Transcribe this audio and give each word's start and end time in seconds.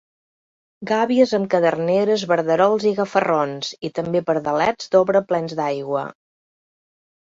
Gàbies 0.91 1.33
amb 1.39 1.49
caderneres, 1.55 2.25
verderols 2.33 2.89
i 2.93 2.95
gafarrons, 3.03 3.71
i 3.91 3.95
també 4.01 4.25
pardalets 4.33 4.93
d’obra 4.93 5.27
plens 5.31 5.59
d’aigua. 5.65 6.11